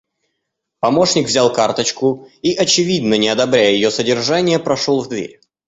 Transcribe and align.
Помощник 0.79 1.27
взял 1.27 1.53
карточку 1.53 2.27
и, 2.41 2.55
очевидно, 2.55 3.19
не 3.19 3.27
одобряя 3.29 3.69
ее 3.69 3.91
содержание, 3.91 4.57
прошел 4.57 5.03
в 5.03 5.07
дверь. 5.09 5.39